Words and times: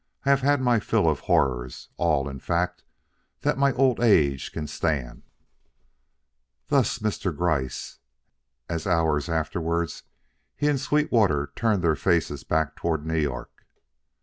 I 0.25 0.31
have 0.31 0.41
had 0.41 0.61
my 0.61 0.79
fill 0.79 1.07
of 1.07 1.19
horrors; 1.19 1.89
all, 1.95 2.27
in 2.27 2.39
fact, 2.39 2.83
that 3.41 3.59
my 3.59 3.71
old 3.73 3.99
age 4.01 4.51
can 4.51 4.65
stand." 4.65 5.21
Thus, 6.69 6.97
Mr. 6.97 7.37
Gryce, 7.37 7.99
as 8.67 8.87
hours 8.87 9.29
afterward 9.29 9.91
he 10.55 10.67
and 10.67 10.79
Sweetwater 10.81 11.51
turned 11.55 11.83
their 11.83 11.95
faces 11.95 12.43
back 12.43 12.75
toward 12.75 13.05
New 13.05 13.13
York. 13.19 13.63